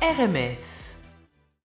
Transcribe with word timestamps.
RMF. 0.00 0.78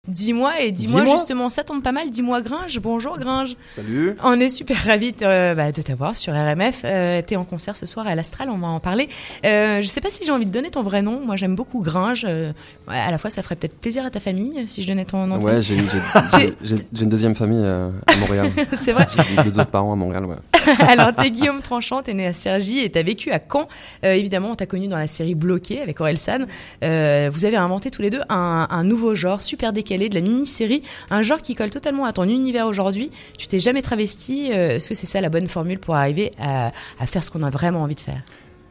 Dis-moi, 0.10 0.62
et 0.62 0.72
dis-moi 0.72 1.06
justement, 1.06 1.50
ça 1.50 1.64
tombe 1.64 1.84
pas 1.84 1.92
mal, 1.92 2.10
dis-moi 2.10 2.42
Gringe. 2.42 2.80
Bonjour 2.80 3.18
Gringe. 3.18 3.56
Salut. 3.76 4.16
On 4.24 4.40
est 4.40 4.50
super 4.50 4.78
ravis 4.84 5.12
de, 5.12 5.24
euh, 5.24 5.56
bah, 5.56 5.72
de 5.72 5.82
t'avoir 5.82 6.16
sur 6.16 6.34
RMF. 6.34 6.82
Euh, 6.84 7.22
T'es 7.22 7.36
en 7.36 7.44
concert 7.44 7.78
ce 7.78 7.86
soir 7.86 8.08
à 8.08 8.16
l'Astral, 8.16 8.50
on 8.50 8.58
va 8.58 8.68
en 8.68 8.80
parler. 8.80 9.08
Euh, 9.46 9.82
je 9.82 9.88
sais 9.88 10.02
pas 10.02 10.10
si 10.10 10.26
j'ai 10.26 10.32
envie 10.32 10.48
de 10.48 10.52
donner 10.52 10.72
ton 10.72 10.84
vrai 10.84 11.02
nom. 11.02 11.22
Moi, 11.24 11.36
j'aime 11.36 11.56
beaucoup 11.56 11.82
Gringe. 11.82 12.26
Euh, 12.28 12.52
à 12.88 13.12
la 13.12 13.18
fois, 13.18 13.30
ça 13.30 13.44
ferait 13.44 13.56
peut-être 13.56 13.80
plaisir 13.80 14.04
à 14.04 14.10
ta 14.10 14.20
famille 14.20 14.54
euh, 14.58 14.64
si 14.68 14.82
je 14.82 14.88
donnais 14.88 15.06
ton 15.06 15.28
nom. 15.28 15.38
Ouais, 15.40 15.62
j'ai 15.62 15.76
une, 15.76 17.10
deuxième 17.10 17.36
famille 17.36 17.64
euh, 17.64 17.90
à 18.08 18.16
Montréal. 18.16 18.52
C'est 18.74 18.94
vrai. 18.94 19.06
J'ai 19.16 19.44
deux 19.44 19.60
autres 19.60 19.72
parents 19.72 19.94
à 19.94 19.96
Montréal, 19.96 20.26
ouais. 20.26 20.38
Alors, 20.88 21.14
t'es 21.16 21.32
Guillaume 21.32 21.62
Tranchant, 21.62 22.04
t'es 22.04 22.14
né 22.14 22.28
à 22.28 22.34
Cergy 22.34 22.80
et 22.80 22.90
t'as 22.90 23.04
vécu 23.04 23.32
à 23.32 23.40
Caen. 23.40 23.68
Euh, 24.04 24.14
évidemment, 24.14 24.52
on 24.52 24.56
t'a 24.56 24.66
connu 24.66 24.88
dans 24.88 24.98
la 24.98 25.08
série 25.08 25.36
Bloqué 25.36 25.82
avec 25.82 26.00
Aurel 26.02 26.18
San. 26.18 26.46
Euh, 26.84 27.30
vous 27.34 27.46
avez 27.46 27.58
inventé 27.58 27.92
tous 27.92 28.02
les 28.02 28.10
deux 28.10 28.22
un, 28.30 28.84
nouveau 28.84 29.16
genre 29.16 29.44
super 29.44 29.74
décalé 29.74 30.10
de 30.10 30.16
la 30.16 30.22
mini-série, 30.22 30.82
un 31.10 31.22
genre 31.22 31.42
qui 31.42 31.56
colle 31.56 31.70
totalement 31.70 32.06
à 32.06 32.14
ton 32.14 32.24
univers 32.24 32.68
aujourd'hui. 32.68 33.12
Tu 33.38 33.48
t'es 33.48 33.60
jamais 33.60 33.82
travesti. 33.82 34.52
euh, 34.52 34.76
Est-ce 34.76 34.90
que 34.90 34.96
c'est 34.96 35.08
ça 35.08 35.22
la 35.22 35.30
bonne 35.30 35.48
formule 35.48 35.80
pour 35.80 35.96
arriver 35.96 36.32
à, 36.40 36.72
faire 37.06 37.24
ce 37.24 37.32
qu'on 37.32 37.44
a 37.44 37.50
vraiment 37.50 37.84
envie 37.84 37.96
de 37.96 38.02
faire? 38.02 38.22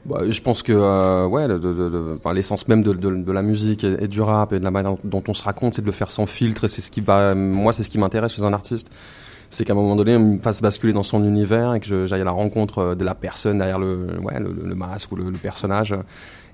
Bah, 0.04 0.20
je 0.28 0.40
pense 0.40 0.62
que 0.62 1.26
ouais, 1.26 1.46
l'essence 2.34 2.68
même 2.68 2.82
de, 2.82 3.32
la 3.32 3.42
musique 3.42 3.84
et, 3.84 4.08
du 4.08 4.20
rap 4.20 4.52
et 4.52 4.58
de 4.58 4.64
la 4.64 4.70
manière 4.70 4.96
dont 5.04 5.22
on 5.28 5.34
se 5.34 5.42
raconte, 5.42 5.74
c'est 5.74 5.82
de 5.82 5.86
le 5.86 5.92
faire 5.92 6.10
sans 6.10 6.26
filtre. 6.26 6.66
C'est 6.66 6.80
ce 6.80 6.90
qui 6.90 7.00
va, 7.00 7.34
moi, 7.34 7.72
c'est 7.72 7.82
ce 7.82 7.90
qui 7.90 7.98
m'intéresse 7.98 8.34
chez 8.34 8.42
un 8.42 8.52
artiste. 8.52 8.90
C'est 9.50 9.64
qu'à 9.64 9.72
un 9.72 9.76
moment 9.76 9.96
donné, 9.96 10.16
on 10.16 10.20
me 10.34 10.38
fasse 10.38 10.60
basculer 10.60 10.92
dans 10.92 11.02
son 11.02 11.24
univers 11.24 11.74
et 11.74 11.80
que 11.80 12.06
j'aille 12.06 12.20
à 12.20 12.24
la 12.24 12.30
rencontre 12.30 12.78
euh, 12.78 12.94
de 12.94 13.04
la 13.04 13.14
personne 13.14 13.58
derrière 13.58 13.78
le, 13.78 14.18
ouais, 14.22 14.38
le, 14.40 14.74
masque 14.74 15.12
ou 15.12 15.16
le, 15.16 15.32
personnage. 15.32 15.94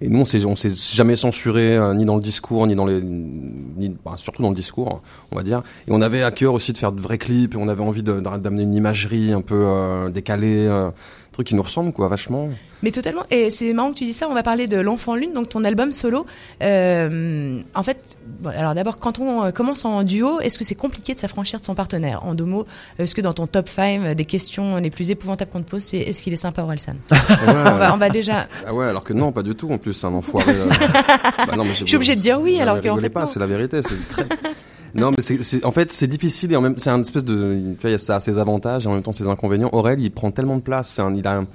Et 0.01 0.09
nous, 0.09 0.21
on 0.21 0.25
s'est, 0.25 0.41
s'est 0.41 0.97
jamais 0.97 1.17
censuré 1.17 1.77
euh, 1.77 1.95
ni 1.95 2.05
dans 2.05 2.17
le 2.17 2.21
discours, 2.21 2.67
ni 2.67 2.75
dans 2.75 2.85
les, 2.85 3.01
ni, 3.01 3.97
bah, 4.05 4.15
surtout 4.17 4.43
dans 4.43 4.51
le 4.51 4.55
discours, 4.55 5.03
on 5.31 5.37
va 5.37 5.43
dire. 5.43 5.63
Et 5.87 5.93
on 5.93 6.03
avait 6.03 6.23
à 6.23 6.31
cœur 6.31 6.53
aussi 6.53 6.73
de 6.73 6.79
faire 6.79 6.93
de 6.93 7.01
vrais 7.01 7.19
clips. 7.19 7.55
Et 7.55 7.57
on 7.57 7.69
avait 7.69 7.83
envie 7.83 8.03
d'amener 8.03 8.63
une 8.63 8.75
imagerie 8.75 9.33
un 9.33 9.41
peu 9.41 9.65
euh, 9.67 10.11
décalée, 10.11 10.67
euh, 10.67 10.89
un 10.89 10.93
truc 11.33 11.47
qui 11.47 11.55
nous 11.55 11.63
ressemble, 11.63 11.93
quoi, 11.93 12.09
vachement. 12.09 12.49
Mais 12.83 12.91
totalement. 12.91 13.23
Et 13.31 13.51
c'est 13.51 13.73
marrant 13.73 13.93
que 13.93 13.99
tu 13.99 14.05
dis 14.05 14.13
ça. 14.13 14.29
On 14.29 14.35
va 14.35 14.43
parler 14.43 14.67
de 14.67 14.79
l'enfant 14.79 15.15
lune, 15.15 15.33
donc 15.33 15.49
ton 15.49 15.65
album 15.65 15.93
solo. 15.93 16.27
En 16.61 17.83
fait, 17.83 18.19
alors 18.55 18.75
d'abord, 18.75 18.99
quand 18.99 19.21
on 19.21 19.53
commence 19.53 19.85
en 19.85 20.03
duo, 20.03 20.41
est-ce 20.41 20.59
que 20.59 20.65
c'est 20.65 20.75
compliqué 20.75 21.15
de 21.15 21.19
s'affranchir 21.19 21.61
de 21.61 21.65
son 21.65 21.75
partenaire? 21.75 22.25
En 22.25 22.35
deux 22.35 22.45
mots, 22.45 22.67
est-ce 22.99 23.15
que 23.15 23.21
dans 23.21 23.33
ton 23.33 23.47
top 23.47 23.69
5 23.69 24.15
des 24.15 24.25
questions 24.25 24.77
les 24.77 24.91
plus 24.91 25.11
épouvantables 25.11 25.51
qu'on 25.51 25.63
te 25.63 25.71
pose, 25.71 25.83
c'est 25.83 25.99
est-ce 25.99 26.23
qu'il 26.23 26.33
est 26.33 26.37
sympa 26.39 26.63
Orelsan 26.63 26.95
on, 27.11 27.53
va, 27.53 27.95
on 27.95 27.97
va 27.97 28.09
déjà. 28.11 28.47
Ah 28.67 28.73
ouais, 28.75 28.87
alors 28.87 29.05
que 29.05 29.13
non, 29.13 29.33
pas 29.33 29.43
du 29.43 29.55
tout 29.55 29.71
en 29.71 29.79
plus, 29.79 29.93
c'est 29.95 30.07
un 30.07 30.13
enfoiré. 30.15 30.53
euh. 30.53 30.69
Bah 31.47 31.57
non, 31.57 31.65
mais 31.65 31.75
Je 31.75 31.85
suis 31.85 31.97
obligée 31.97 32.17
de 32.17 32.21
dire 32.21 32.41
oui, 32.41 32.61
alors 32.61 32.81
qu'en 32.81 32.97
fait, 32.97 33.09
pas, 33.11 33.27
c'est 33.27 33.41
la 33.41 33.47
vérité, 33.47 33.81
c'est 33.83 34.09
très. 34.09 34.25
Non, 34.97 35.11
mais 35.11 35.21
c'est, 35.23 35.65
en 35.65 35.73
fait, 35.73 35.91
c'est 35.91 36.07
difficile 36.07 36.53
et 36.53 36.57
en 36.57 36.61
même, 36.61 36.75
c'est 36.79 36.89
un 36.91 37.01
espèce 37.01 37.25
de, 37.25 37.59
tu 37.75 37.81
vois, 37.81 37.91
il 37.91 37.95
y 37.95 37.97
a 37.97 37.99
ça 37.99 38.15
a 38.15 38.21
ses 38.21 38.39
avantages 38.39 38.85
et 38.85 38.89
en 38.89 38.93
même 38.93 39.03
temps 39.03 39.11
ses 39.11 39.27
inconvénients. 39.27 39.69
Aurel, 39.73 39.99
il 40.01 40.09
prend 40.13 40.31
tellement 40.31 40.55
de 40.55 40.61
place, 40.63 41.01
un, 41.01 41.13
il 41.15 41.27
a, 41.27 41.39
un- 41.39 41.47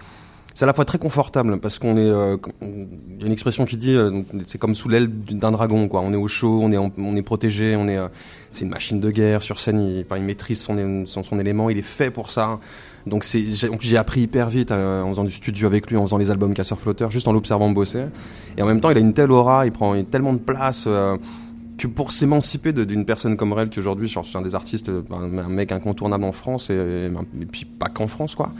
c'est 0.59 0.65
à 0.65 0.67
la 0.67 0.73
fois 0.73 0.83
très 0.83 0.97
confortable 0.97 1.57
parce 1.61 1.79
qu'on 1.79 1.95
est, 1.95 2.01
euh, 2.01 2.35
y 3.17 3.23
a 3.23 3.25
une 3.25 3.31
expression 3.31 3.63
qui 3.63 3.77
dit, 3.77 3.95
euh, 3.95 4.23
c'est 4.45 4.57
comme 4.57 4.75
sous 4.75 4.89
l'aile 4.89 5.07
d'un 5.07 5.53
dragon, 5.53 5.87
quoi. 5.87 6.01
On 6.01 6.11
est 6.11 6.17
au 6.17 6.27
chaud, 6.27 6.59
on 6.61 6.69
est, 6.73 6.77
on 6.77 7.15
est 7.15 7.21
protégé, 7.21 7.77
on 7.77 7.87
est, 7.87 7.97
euh, 7.97 8.09
c'est 8.51 8.65
une 8.65 8.71
machine 8.71 8.99
de 8.99 9.09
guerre 9.09 9.41
sur 9.41 9.57
scène. 9.57 9.79
Il, 9.79 10.03
enfin, 10.05 10.17
il 10.17 10.25
maîtrise 10.25 10.59
son, 10.59 11.05
son, 11.05 11.23
son 11.23 11.39
élément, 11.39 11.69
il 11.69 11.77
est 11.77 11.81
fait 11.81 12.11
pour 12.11 12.29
ça. 12.29 12.59
Donc 13.07 13.23
c'est, 13.23 13.41
j'ai, 13.79 13.95
appris 13.95 14.19
hyper 14.19 14.49
vite 14.49 14.71
euh, 14.71 15.01
en 15.01 15.07
faisant 15.11 15.23
du 15.23 15.31
studio 15.31 15.65
avec 15.65 15.89
lui, 15.89 15.95
en 15.95 16.03
faisant 16.03 16.17
les 16.17 16.29
albums 16.29 16.53
Casseur 16.53 16.77
Flotteur, 16.77 17.09
juste 17.09 17.29
en 17.29 17.31
l'observant 17.31 17.69
bosser. 17.69 18.07
Et 18.57 18.61
en 18.61 18.65
même 18.65 18.81
temps, 18.81 18.89
il 18.89 18.97
a 18.97 18.99
une 18.99 19.13
telle 19.13 19.31
aura, 19.31 19.65
il 19.65 19.71
prend 19.71 20.03
tellement 20.03 20.33
de 20.33 20.39
place. 20.39 20.89
Que 21.79 21.87
pour 21.87 22.11
s'émanciper 22.11 22.73
d'une 22.73 23.05
personne 23.05 23.35
comme 23.37 23.53
Rel, 23.53 23.69
qui 23.69 23.79
aujourd'hui, 23.79 24.07
sur 24.07 24.23
un 24.35 24.41
des 24.41 24.53
artistes, 24.53 24.89
un, 25.11 25.37
un 25.39 25.49
mec 25.49 25.71
incontournable 25.71 26.23
en 26.25 26.31
France, 26.31 26.69
et, 26.69 26.73
et 26.75 27.45
puis 27.45 27.65
pas 27.65 27.87
qu'en 27.87 28.07
France, 28.07 28.35
quoi, 28.35 28.51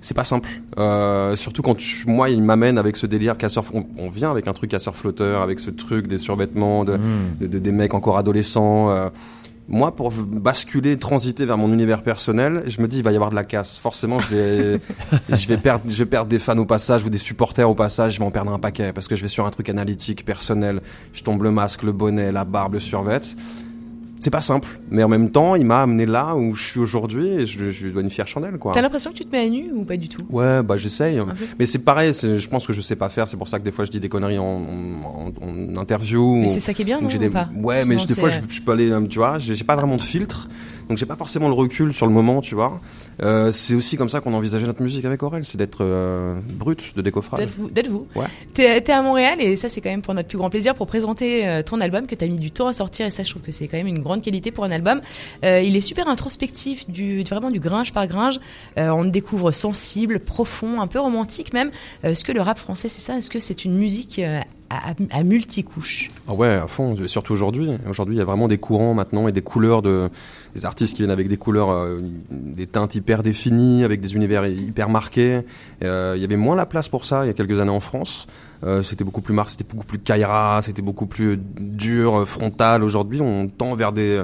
c'est 0.00 0.14
pas 0.14 0.24
simple. 0.24 0.48
Euh, 0.78 1.34
surtout 1.36 1.60
quand 1.62 1.74
tu- 1.76 2.06
moi, 2.08 2.30
il 2.30 2.42
m'amène 2.42 2.78
avec 2.78 2.96
ce 2.96 3.06
délire 3.06 3.36
casseur. 3.36 3.64
On, 3.74 3.84
on 3.98 4.08
vient 4.08 4.30
avec 4.30 4.46
un 4.48 4.52
truc 4.52 4.70
casseur 4.70 4.94
flotteur, 4.94 5.42
avec 5.42 5.58
ce 5.60 5.70
truc 5.70 6.06
des 6.06 6.18
survêtements, 6.18 6.84
de, 6.84 6.98
de- 7.40 7.46
de- 7.48 7.58
des 7.58 7.72
mecs 7.72 7.94
encore 7.94 8.16
adolescents. 8.16 8.90
euh. 8.90 9.08
Moi, 9.68 9.94
pour 9.94 10.10
basculer, 10.10 10.98
transiter 10.98 11.44
vers 11.44 11.58
mon 11.58 11.70
univers 11.70 12.02
personnel, 12.02 12.62
je 12.66 12.80
me 12.80 12.88
dis, 12.88 12.98
il 12.98 13.04
va 13.04 13.12
y 13.12 13.16
avoir 13.16 13.28
de 13.28 13.34
la 13.34 13.44
casse. 13.44 13.76
Forcément, 13.76 14.18
je 14.18 14.34
vais, 14.34 14.80
je 15.28 15.46
vais 15.46 15.58
perdre, 15.58 15.84
je 15.86 15.98
vais 15.98 16.06
perdre 16.06 16.30
des 16.30 16.38
fans 16.38 16.56
au 16.56 16.64
passage 16.64 17.04
ou 17.04 17.10
des 17.10 17.18
supporters 17.18 17.68
au 17.68 17.74
passage. 17.74 18.14
Je 18.14 18.18
vais 18.18 18.24
en 18.24 18.30
perdre 18.30 18.50
un 18.50 18.58
paquet 18.58 18.94
parce 18.94 19.08
que 19.08 19.14
je 19.14 19.22
vais 19.22 19.28
sur 19.28 19.44
un 19.44 19.50
truc 19.50 19.68
analytique, 19.68 20.24
personnel. 20.24 20.80
Je 21.12 21.22
tombe 21.22 21.42
le 21.42 21.50
masque, 21.50 21.82
le 21.82 21.92
bonnet, 21.92 22.32
la 22.32 22.46
barbe, 22.46 22.74
le 22.74 22.80
survêt. 22.80 23.20
C'est 24.20 24.30
pas 24.30 24.40
simple, 24.40 24.68
mais 24.90 25.02
en 25.04 25.08
même 25.08 25.30
temps, 25.30 25.54
il 25.54 25.64
m'a 25.64 25.82
amené 25.82 26.04
là 26.06 26.34
où 26.34 26.54
je 26.54 26.62
suis 26.64 26.80
aujourd'hui 26.80 27.28
et 27.28 27.46
je, 27.46 27.70
je 27.70 27.84
lui 27.86 27.92
dois 27.92 28.02
une 28.02 28.10
fière 28.10 28.26
chandelle, 28.26 28.58
quoi. 28.58 28.72
T'as 28.72 28.80
l'impression 28.82 29.12
que 29.12 29.16
tu 29.16 29.24
te 29.24 29.30
mets 29.30 29.44
à 29.44 29.48
nu 29.48 29.70
ou 29.74 29.84
pas 29.84 29.96
du 29.96 30.08
tout? 30.08 30.22
Ouais, 30.30 30.62
bah 30.62 30.76
j'essaye. 30.76 31.18
peu. 31.18 31.32
Mais 31.58 31.66
c'est 31.66 31.78
pareil, 31.80 32.12
je 32.12 32.48
pense 32.48 32.66
que 32.66 32.72
je 32.72 32.80
sais 32.80 32.96
pas 32.96 33.08
faire. 33.08 33.28
C'est 33.28 33.36
pour 33.36 33.48
ça 33.48 33.58
que 33.58 33.64
des 33.64 33.70
fois 33.72 33.84
je 33.84 33.90
dis 33.90 34.00
des 34.00 34.08
conneries 34.08 34.38
en, 34.38 34.44
en, 34.44 35.30
en- 35.42 35.46
en 35.48 35.76
interview. 35.80 36.36
Mais 36.36 36.48
c'est 36.48 36.60
ça 36.60 36.74
qui 36.74 36.82
est 36.82 36.84
bien, 36.84 37.00
non 37.00 37.08
j'ai 37.08 37.18
des... 37.18 37.28
ou 37.28 37.32
pas? 37.32 37.48
Ouais, 37.54 37.84
mais 37.84 37.96
des 37.96 38.14
fois 38.14 38.28
je, 38.28 38.40
je 38.48 38.62
peux 38.62 38.72
aller, 38.72 38.92
tu 39.08 39.18
vois, 39.18 39.38
j'ai 39.38 39.64
pas 39.64 39.76
vraiment 39.76 39.96
de 39.96 40.02
filtre. 40.02 40.48
Donc 40.88 40.96
j'ai 40.96 41.06
pas 41.06 41.16
forcément 41.16 41.48
le 41.48 41.54
recul 41.54 41.92
sur 41.92 42.06
le 42.06 42.12
moment, 42.12 42.40
tu 42.40 42.54
vois. 42.54 42.80
Euh, 43.22 43.52
c'est 43.52 43.74
aussi 43.74 43.96
comme 43.96 44.08
ça 44.08 44.20
qu'on 44.20 44.32
envisageait 44.32 44.66
notre 44.66 44.82
musique 44.82 45.04
avec 45.04 45.22
Aurel, 45.22 45.44
c'est 45.44 45.58
d'être 45.58 45.78
euh, 45.82 46.34
brut, 46.54 46.96
de 46.96 47.02
décoffrage. 47.02 47.40
D'être 47.40 47.54
vous. 47.56 47.68
d'être 47.68 47.88
vous. 47.88 48.06
Ouais. 48.14 48.26
T'es 48.54 48.80
t'es 48.80 48.92
à 48.92 49.02
Montréal 49.02 49.38
et 49.40 49.56
ça 49.56 49.68
c'est 49.68 49.80
quand 49.80 49.90
même 49.90 50.02
pour 50.02 50.14
notre 50.14 50.28
plus 50.28 50.38
grand 50.38 50.50
plaisir 50.50 50.74
pour 50.74 50.86
présenter 50.86 51.46
euh, 51.46 51.62
ton 51.62 51.80
album 51.80 52.06
que 52.06 52.14
t'as 52.14 52.26
mis 52.26 52.38
du 52.38 52.50
temps 52.50 52.68
à 52.68 52.72
sortir 52.72 53.06
et 53.06 53.10
ça 53.10 53.22
je 53.22 53.30
trouve 53.30 53.42
que 53.42 53.52
c'est 53.52 53.68
quand 53.68 53.76
même 53.76 53.86
une 53.86 53.98
grande 53.98 54.22
qualité 54.22 54.50
pour 54.50 54.64
un 54.64 54.70
album. 54.70 55.00
Euh, 55.44 55.60
il 55.60 55.76
est 55.76 55.80
super 55.82 56.08
introspectif, 56.08 56.88
du, 56.88 57.22
vraiment 57.24 57.50
du 57.50 57.60
gringe 57.60 57.92
par 57.92 58.06
gringe. 58.06 58.40
On 58.76 59.02
le 59.02 59.10
découvre 59.10 59.52
sensible, 59.52 60.20
profond, 60.20 60.80
un 60.80 60.86
peu 60.86 61.00
romantique 61.00 61.52
même. 61.52 61.70
Est-ce 62.02 62.24
que 62.24 62.32
le 62.32 62.40
rap 62.40 62.58
français 62.58 62.88
c'est 62.88 63.00
ça? 63.00 63.16
Est-ce 63.16 63.30
que 63.30 63.40
c'est 63.40 63.64
une 63.64 63.74
musique 63.74 64.20
à, 64.70 64.90
à- 65.10 65.22
multicouches 65.22 66.08
Ah 66.28 66.34
ouais, 66.34 66.48
à 66.48 66.66
fond, 66.66 66.96
surtout 67.06 67.32
aujourd'hui. 67.32 67.70
Aujourd'hui, 67.88 68.16
il 68.16 68.18
y 68.18 68.22
a 68.22 68.24
vraiment 68.24 68.48
des 68.48 68.58
courants 68.58 68.94
maintenant 68.94 69.26
et 69.28 69.32
des 69.32 69.42
couleurs 69.42 69.82
de 69.82 70.10
des 70.54 70.64
artistes 70.66 70.94
qui 70.94 71.02
viennent 71.02 71.10
avec 71.10 71.28
des 71.28 71.36
couleurs, 71.36 71.70
euh, 71.70 72.00
des 72.30 72.66
teintes 72.66 72.94
hyper 72.94 73.22
définies, 73.22 73.84
avec 73.84 74.00
des 74.00 74.14
univers 74.16 74.46
hyper 74.46 74.88
marqués. 74.88 75.40
Euh, 75.84 76.14
il 76.16 76.20
y 76.22 76.24
avait 76.24 76.36
moins 76.36 76.56
la 76.56 76.66
place 76.66 76.88
pour 76.88 77.04
ça 77.04 77.24
il 77.24 77.28
y 77.28 77.30
a 77.30 77.34
quelques 77.34 77.60
années 77.60 77.70
en 77.70 77.80
France. 77.80 78.26
Euh, 78.64 78.82
c'était 78.82 79.04
beaucoup 79.04 79.20
plus 79.22 79.34
marqué, 79.34 79.52
c'était 79.52 79.64
beaucoup 79.72 79.86
plus 79.86 79.98
Kaira, 79.98 80.60
c'était 80.62 80.82
beaucoup 80.82 81.06
plus 81.06 81.38
dur, 81.60 82.26
frontal. 82.28 82.82
Aujourd'hui, 82.82 83.20
on 83.20 83.46
tend 83.48 83.74
vers 83.74 83.92
des 83.92 84.22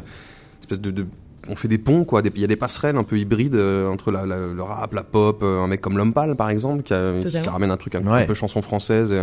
espèces 0.61 0.81
de- 0.81 1.07
on 1.49 1.57
fait 1.57 1.69
des 1.69 1.79
ponts 1.79 2.05
quoi, 2.05 2.23
il 2.25 2.41
y 2.41 2.45
a 2.45 2.47
des 2.47 2.57
passerelles 2.57 2.97
un 2.97 3.03
peu 3.05 3.19
hybrides 3.19 3.55
euh, 3.55 3.89
entre 3.89 4.11
la, 4.11 4.25
la- 4.27 4.47
le 4.53 4.63
rap, 4.63 4.95
la 4.95 5.03
pop, 5.03 5.41
euh, 5.43 5.61
un 5.61 5.67
mec 5.67 5.81
comme 5.81 5.97
L'Homme 5.99 6.13
Pâle 6.13 6.35
par 6.37 6.51
exemple 6.51 6.83
qui, 6.83 6.95
a- 6.95 7.21
qui 7.21 7.39
ramène 7.49 7.71
un 7.71 7.77
truc 7.77 7.95
un, 7.97 8.07
Ouais. 8.07 8.23
un 8.23 8.27
peu 8.27 8.35
chanson 8.35 8.63
française 8.63 9.13
et, 9.13 9.23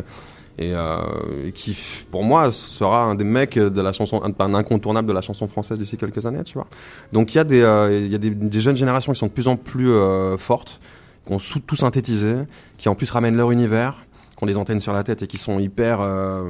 et, 0.65 0.73
euh, 0.75 0.99
et 1.47 1.51
qui 1.51 1.75
pour 2.11 2.23
moi 2.23 2.51
sera 2.51 3.03
un 3.03 3.15
des 3.15 3.23
mecs 3.23 3.57
de 3.57 3.81
la 3.81 3.93
chanson 3.93 4.21
un, 4.23 4.31
un 4.43 4.53
incontournable 4.53 5.07
de 5.07 5.13
la 5.13 5.21
chanson 5.21 5.47
française 5.47 5.77
d'ici 5.79 5.97
quelques 5.97 6.25
années 6.25 6.43
tu 6.43 6.53
vois. 6.55 6.67
Donc 7.13 7.33
il 7.33 7.37
y 7.37 7.39
a 7.39 7.43
des 7.43 7.61
euh, 7.61 7.97
il 7.97 8.11
y 8.11 8.15
a 8.15 8.17
des, 8.17 8.29
des 8.29 8.61
jeunes 8.61 8.77
générations 8.77 9.13
qui 9.13 9.19
sont 9.19 9.27
de 9.27 9.31
plus 9.31 9.47
en 9.47 9.55
plus 9.55 9.89
euh, 9.89 10.37
fortes 10.37 10.79
qui 11.25 11.33
ont 11.33 11.39
sous- 11.39 11.59
tout 11.59 11.75
synthétisé 11.75 12.35
qui 12.77 12.89
en 12.89 12.95
plus 12.95 13.09
ramènent 13.11 13.37
leur 13.37 13.51
univers 13.51 14.05
qui 14.37 14.43
ont 14.43 14.47
des 14.47 14.57
antennes 14.57 14.79
sur 14.79 14.93
la 14.93 15.03
tête 15.03 15.21
et 15.23 15.27
qui 15.27 15.37
sont 15.37 15.59
hyper 15.59 15.99
euh, 16.01 16.43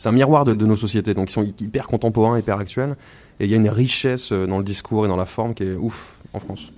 c'est 0.00 0.08
un 0.08 0.12
miroir 0.12 0.46
de, 0.46 0.54
nos 0.54 0.76
sociétés 0.76 1.12
donc 1.12 1.28
ils 1.28 1.34
sont 1.34 1.44
hyper 1.60 1.86
contemporains 1.86 2.38
hyper 2.38 2.56
actuels. 2.56 2.96
Et 3.38 3.44
il 3.44 3.50
y 3.50 3.52
a 3.52 3.58
une 3.58 3.68
richesse 3.68 4.32
euh, 4.32 4.46
dans 4.46 4.56
le 4.56 4.64
discours 4.64 5.04
et 5.04 5.08
dans 5.08 5.16
la 5.16 5.26
forme 5.26 5.52
qui 5.52 5.64
est 5.64 5.74
ouf 5.74 6.22
en 6.32 6.40
France 6.40 6.72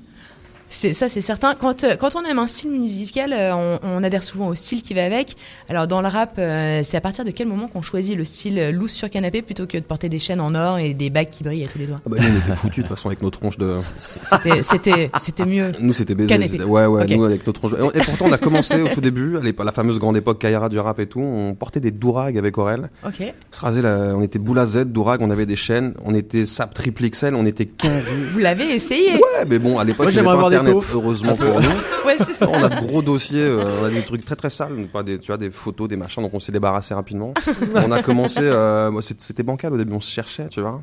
C'est 0.75 0.95
ça, 0.95 1.09
c'est 1.11 1.21
certain. 1.21 1.55
Quand, 1.55 1.85
euh, 1.85 1.97
quand 1.97 2.17
on 2.17 2.25
aime 2.25 2.39
un 2.39 2.47
style 2.47 2.71
musical, 2.71 3.33
euh, 3.33 3.55
on, 3.55 3.79
on 3.83 4.03
adhère 4.03 4.25
souvent 4.25 4.49
au 4.49 4.55
style 4.55 4.81
qui 4.81 4.95
va 4.95 5.05
avec. 5.05 5.37
Alors 5.69 5.87
dans 5.87 6.01
le 6.01 6.09
rap, 6.09 6.35
euh, 6.39 6.81
c'est 6.83 6.97
à 6.97 7.01
partir 7.03 7.25
de 7.27 7.31
quel 7.31 7.47
moment 7.47 7.69
qu'on 7.69 7.83
choisit 7.83 8.17
le 8.17 8.25
style 8.25 8.71
loose 8.71 8.91
sur 8.91 9.11
canapé 9.11 9.43
plutôt 9.43 9.67
que 9.67 9.77
de 9.77 9.83
porter 9.83 10.09
des 10.09 10.19
chaînes 10.19 10.41
en 10.41 10.55
or 10.55 10.79
et 10.79 10.95
des 10.95 11.11
bagues 11.11 11.29
qui 11.31 11.45
brillent 11.45 11.65
à 11.65 11.69
tous 11.69 11.79
les 11.79 11.87
doigts? 11.87 12.01
Ah 12.07 12.09
bah, 12.09 12.17
nous 12.21 12.25
on 12.27 12.39
était 12.39 12.57
foutus 12.57 12.79
de 12.85 12.89
toute 12.89 12.97
façon 12.97 13.09
avec 13.09 13.21
nos 13.21 13.29
tronches 13.31 13.59
de 13.59 13.77
C'était, 13.99 14.63
c'était, 14.63 15.11
c'était 15.21 15.45
mieux. 15.45 15.73
Nous, 15.81 15.93
c'était 15.93 16.15
baisé. 16.15 16.29
Canapé. 16.29 16.63
Ouais, 16.65 16.87
ouais, 16.87 17.07
nous, 17.07 17.25
avec 17.25 17.47
notre. 17.47 17.61
Et 17.95 18.01
pourtant, 18.01 18.27
on 18.29 18.33
a 18.33 18.39
commencé 18.39 18.81
au 18.81 18.89
tout 18.89 19.01
début, 19.03 19.37
à 19.37 19.65
la 19.65 19.73
fameuse 19.73 19.99
grande 19.99 20.17
époque 20.17 20.39
Kaira 20.39 20.69
du 20.71 20.79
rap 20.79 20.99
et 21.01 21.07
tout. 21.07 21.21
On 21.21 21.55
portait 21.55 21.81
des 21.81 21.91
dourags 21.91 22.39
avec 22.39 22.57
Aurel. 22.57 22.91
Ok. 23.07 23.17
On 23.21 23.57
se 23.57 23.61
rasait 23.61 23.83
la- 23.83 24.17
on 24.17 24.23
était 24.23 24.39
boule 24.39 24.59
à 24.59 24.67
Z, 24.67 24.87
dourag, 24.87 25.21
on 25.23 25.31
avait 25.31 25.47
des 25.47 25.57
chaînes. 25.57 25.93
On 26.05 26.15
était 26.15 26.47
sap 26.47 26.73
triple 26.73 27.09
XL, 27.11 27.35
on 27.35 27.45
était 27.45 27.67
carré. 27.67 28.01
Vous 28.33 28.39
l'avez 28.39 28.75
essayé. 28.75 29.15
Ouais, 29.15 29.45
mais 29.49 29.59
bon, 29.59 29.79
à 29.79 29.85
l'époque, 29.85 30.09
j'aimerais 30.11 30.33
avoir 30.33 30.51
des 30.51 30.62
Internet, 30.63 30.83
taufs. 30.83 30.95
heureusement 30.95 31.37
pour 31.37 31.61
nous. 31.61 31.69
Ouais, 32.07 32.17
c'est 32.19 32.33
ça. 32.33 32.49
On 32.49 32.63
a 32.65 32.69
de 32.69 32.81
gros 32.85 33.01
dossiers, 33.01 33.41
euh, 33.45 33.63
on 33.81 33.85
a 33.85 33.91
des 33.91 34.03
trucs 34.03 34.25
très 34.25 34.35
très 34.35 34.51
sales, 34.51 34.89
pas 34.93 35.05
des, 35.05 35.19
tu 35.21 35.29
vois, 35.29 35.37
des 35.37 35.51
photos, 35.51 35.89
des 35.89 35.97
machins, 35.97 36.21
donc 36.23 36.35
on 36.35 36.41
s'est 36.41 36.51
débarrassé 36.51 36.95
rapidement. 36.95 37.33
on 37.77 37.93
a 37.93 38.03
commencé, 38.03 38.41
euh, 38.43 38.91
moi, 38.91 39.03
c'était 39.03 39.23
c'était 39.23 39.45
bancal 39.45 39.73
au 39.73 39.77
début, 39.77 39.93
on 39.93 40.01
se 40.01 40.11
cherchait, 40.13 40.49
tu 40.49 40.61
vois. 40.61 40.83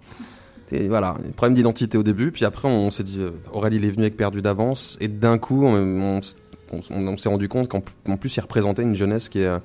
Et 0.72 0.88
voilà, 0.88 1.16
problème 1.36 1.56
d'identité 1.56 1.98
au 1.98 2.04
début, 2.04 2.32
puis 2.32 2.46
après 2.46 2.68
on 2.70 2.90
s'est 2.92 3.04
dit, 3.04 3.18
euh, 3.20 3.32
Aurélie 3.52 3.78
il 3.78 3.86
est 3.86 3.90
venu 3.92 4.04
avec 4.04 4.16
perdu 4.16 4.42
d'avance, 4.42 4.98
et 5.02 5.08
d'un 5.10 5.38
coup 5.38 5.66
on, 5.66 5.74
on, 5.74 6.20
s- 6.20 6.38
on 6.72 6.78
s- 6.78 6.90
on 6.92 7.18
s'est 7.18 7.30
rendu 7.30 7.48
compte 7.50 7.68
qu'en 7.68 7.82
en 8.08 8.18
plus 8.18 8.38
il 8.38 8.40
représentait 8.42 8.84
une 8.84 8.96
jeunesse 8.96 9.28
qui 9.30 9.40
est, 9.42 9.46
euh, 9.46 9.60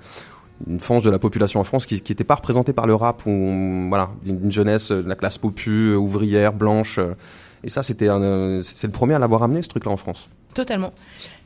une 0.67 0.81
frange 0.81 1.03
de 1.03 1.11
la 1.11 1.19
population 1.19 1.61
en 1.61 1.65
France 1.65 1.85
qui 1.87 2.01
qui 2.01 2.11
était 2.13 2.25
pas 2.25 2.37
représentée 2.37 2.73
par 2.73 2.87
le 2.87 2.95
rap 2.95 3.23
ou 3.27 3.87
voilà 3.91 4.11
une 4.27 4.51
jeunesse 4.51 4.91
de 4.93 5.07
la 5.07 5.15
classe 5.15 5.37
popu 5.39 5.95
ouvrière 5.95 6.53
blanche 6.53 6.99
et 7.65 7.69
ça 7.71 7.83
c'était 7.83 8.09
c'est 8.63 8.87
le 8.87 8.93
premier 8.93 9.15
à 9.15 9.19
l'avoir 9.19 9.43
amené 9.43 9.63
ce 9.63 9.69
truc 9.69 9.85
là 9.85 9.91
en 9.91 9.97
France 9.97 10.29
Totalement. 10.55 10.93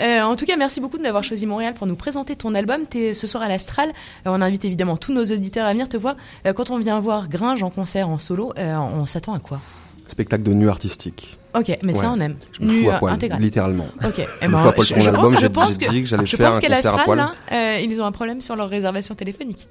Euh, 0.02 0.20
en 0.20 0.36
tout 0.36 0.44
cas, 0.44 0.56
merci 0.56 0.80
beaucoup 0.80 0.98
de 0.98 1.02
d'avoir 1.02 1.24
choisi 1.24 1.46
Montréal 1.46 1.72
pour 1.72 1.86
nous 1.86 1.96
présenter 1.96 2.36
ton 2.36 2.54
album. 2.54 2.82
Tu 2.90 3.14
ce 3.14 3.26
soir 3.26 3.42
à 3.42 3.48
l'Astral. 3.48 3.88
Euh, 3.88 3.92
on 4.26 4.42
invite 4.42 4.66
évidemment 4.66 4.98
tous 4.98 5.14
nos 5.14 5.24
auditeurs 5.24 5.66
à 5.66 5.72
venir 5.72 5.88
te 5.88 5.96
voir. 5.96 6.14
Euh, 6.46 6.52
quand 6.52 6.70
on 6.70 6.78
vient 6.78 7.00
voir 7.00 7.30
Gringe 7.30 7.62
en 7.62 7.70
concert, 7.70 8.10
en 8.10 8.18
solo, 8.18 8.52
on 8.58 9.06
s'attend 9.06 9.32
à 9.32 9.38
quoi? 9.38 9.60
Spectacle 10.06 10.42
de 10.42 10.52
nu 10.52 10.68
artistique. 10.68 11.37
Ok, 11.54 11.72
mais 11.82 11.92
ça 11.92 12.12
on 12.14 12.20
aime. 12.20 12.36
Je 12.52 12.64
me 12.64 12.70
fous 12.70 12.90
à 12.90 12.98
poil, 12.98 13.18
littéralement. 13.38 13.86
Ok. 14.04 14.14
je 14.16 14.46
me 14.46 14.52
ben, 14.52 14.58
fous 14.58 14.68
à 14.68 14.72
poil 14.72 14.86
sur 14.86 14.96
mon 14.98 15.06
album, 15.06 15.36
j'ai 15.38 15.48
dit 15.48 16.02
que 16.02 16.08
j'allais 16.08 16.26
faire 16.26 16.54
un 16.54 16.60
concert 16.60 16.94
à 16.94 17.04
poil. 17.04 17.26
euh, 17.52 17.78
ils 17.82 18.00
ont 18.00 18.04
un 18.04 18.12
problème 18.12 18.40
sur 18.40 18.56
leur 18.56 18.68
réservation 18.68 19.14
téléphonique. 19.14 19.68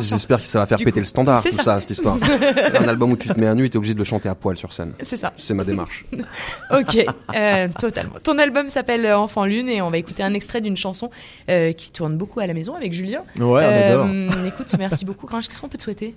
J'espère 0.00 0.38
que 0.38 0.44
ça 0.44 0.60
va 0.60 0.66
faire 0.66 0.78
péter 0.78 1.00
le 1.00 1.04
standard, 1.04 1.42
tout 1.42 1.52
ça. 1.52 1.80
cette 1.80 1.90
histoire. 1.90 2.16
un 2.80 2.88
album 2.88 3.12
où 3.12 3.16
tu 3.16 3.28
te 3.28 3.38
mets 3.38 3.46
à 3.46 3.54
nu 3.54 3.64
et 3.64 3.70
t'es 3.70 3.76
obligé 3.76 3.94
de 3.94 3.98
le 3.98 4.04
chanter 4.04 4.28
à 4.28 4.34
poil 4.34 4.56
sur 4.56 4.72
scène. 4.72 4.92
C'est 5.02 5.16
ça. 5.16 5.32
C'est 5.36 5.54
ma 5.54 5.64
démarche. 5.64 6.04
ok, 6.70 7.04
euh, 7.34 7.68
totalement. 7.78 8.14
Ton 8.22 8.38
album 8.38 8.68
s'appelle 8.68 9.06
Enfant 9.12 9.44
Lune 9.44 9.68
et 9.68 9.82
on 9.82 9.90
va 9.90 9.98
écouter 9.98 10.22
un 10.22 10.34
extrait 10.34 10.60
d'une 10.60 10.76
chanson 10.76 11.10
euh, 11.48 11.72
qui 11.72 11.90
tourne 11.90 12.16
beaucoup 12.16 12.40
à 12.40 12.46
la 12.46 12.54
maison 12.54 12.74
avec 12.74 12.92
Julien. 12.92 13.22
Ouais, 13.38 13.44
on 13.44 13.90
adore. 13.90 14.06
Euh, 14.08 14.48
écoute, 14.48 14.74
merci 14.78 15.04
beaucoup. 15.04 15.26
Qu'est-ce 15.26 15.60
qu'on 15.60 15.68
peut 15.68 15.78
te 15.78 15.84
souhaiter? 15.84 16.14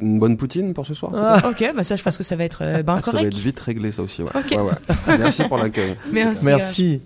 Une 0.00 0.18
bonne 0.18 0.36
poutine 0.36 0.74
pour 0.74 0.86
ce 0.86 0.94
soir. 0.94 1.12
Ah. 1.14 1.42
Ok, 1.48 1.64
bah 1.74 1.84
ça, 1.84 1.96
je 1.96 2.02
pense 2.02 2.18
que 2.18 2.24
ça 2.24 2.36
va 2.36 2.44
être 2.44 2.58
euh, 2.62 2.82
ben 2.82 2.94
correct. 2.94 3.04
Ça 3.04 3.12
va 3.12 3.22
être 3.22 3.36
vite 3.36 3.60
réglé, 3.60 3.92
ça 3.92 4.02
aussi. 4.02 4.22
Ouais. 4.22 4.30
ouais, 4.34 4.56
ouais. 4.56 5.18
Merci 5.18 5.44
pour 5.44 5.58
l'accueil. 5.58 5.96
Merci. 6.12 6.44
Merci. 6.44 7.02